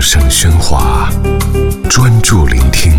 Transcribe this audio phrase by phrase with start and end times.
[0.00, 1.10] 声喧哗，
[1.90, 2.90] 专注聆听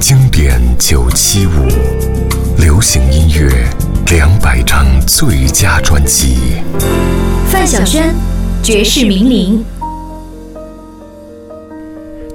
[0.00, 1.68] 经典九七五，
[2.58, 3.48] 流行音乐
[4.10, 6.62] 两百张最佳专辑。
[7.48, 8.12] 范晓萱，
[8.60, 9.64] 绝世名伶。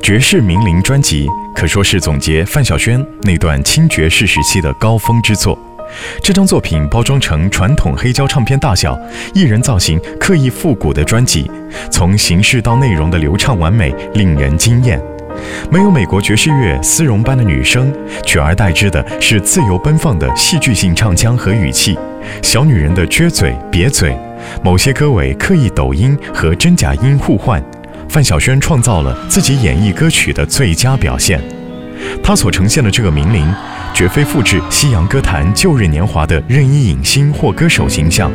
[0.02, 5.60] 绝世名伶专辑可说是总结范晓萱那段轻爵士时期的高峰之作。
[6.22, 9.00] 这张作品包装成传统黑胶唱片大小、
[9.34, 11.50] 艺人造型刻意复古的专辑，
[11.92, 15.02] 从形式到内容的流畅完美，令人惊艳。
[15.70, 17.94] 没有美国爵士乐丝绒般的女声，
[18.26, 21.98] 取而代之的是自由奔放的戏剧性唱腔和语气，
[22.42, 24.18] 小女人的撅嘴、瘪嘴，
[24.64, 27.62] 某些歌尾刻意抖音和真假音互换。
[28.08, 31.42] 范晓萱创造了自己演绎歌曲的最佳表现。
[32.24, 33.46] 她所呈现的这个名伶，
[33.96, 38.30] 绝非复制西洋歌坛旧日年华的任意影星或歌手形象，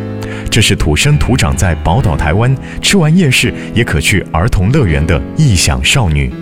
[0.51, 6.33] 这是土生土长在宝岛台湾，吃完夜市也可去儿童乐园的异想少女。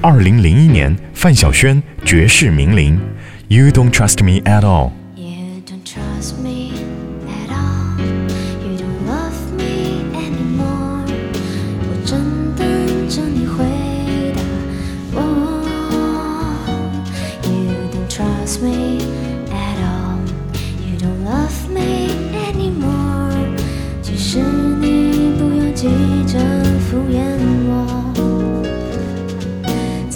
[0.00, 2.98] 二零零一年，范晓萱绝世名伶
[3.48, 4.92] ，You don't trust me at all。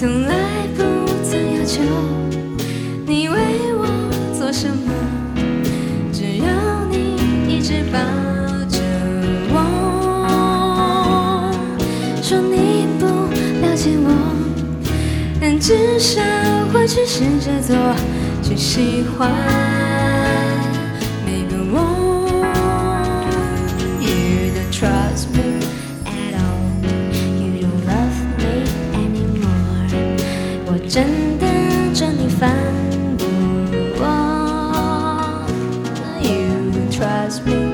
[0.00, 0.34] 从来
[0.74, 0.82] 不
[1.22, 1.82] 曾要求。
[3.06, 3.36] 你为
[3.74, 3.84] 我
[4.32, 4.90] 做什么？
[6.10, 6.46] 只要
[6.90, 7.98] 你一直抱
[8.66, 8.80] 着
[9.52, 9.58] 我，
[12.22, 13.04] 说你不
[13.60, 14.08] 了解我，
[15.38, 16.22] 但至少
[16.72, 17.76] 会去试着做，
[18.42, 19.30] 去喜欢
[30.90, 32.50] 真等着你烦
[33.16, 33.24] 不
[34.00, 35.46] 我。
[36.20, 37.69] You trust me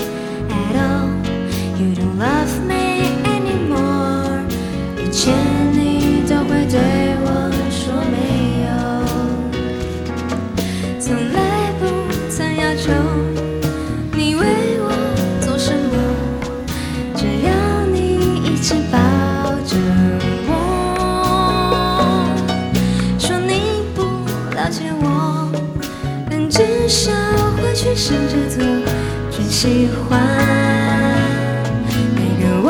[27.75, 28.63] 去试着做，
[29.31, 30.19] 去喜欢
[32.13, 32.68] 每个我。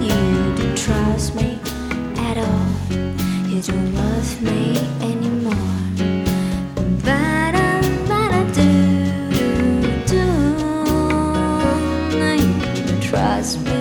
[0.00, 0.14] You
[0.56, 1.58] don't trust me
[2.16, 2.68] at all.
[3.48, 5.56] You don't love me anymore.
[12.36, 13.79] You don't trust me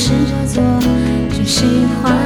[0.00, 0.62] 试着做，
[1.34, 1.64] 只喜
[2.00, 2.17] 欢